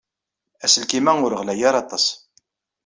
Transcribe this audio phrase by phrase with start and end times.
[0.65, 2.05] Aselkim-a ur ɣlay ara aṭas.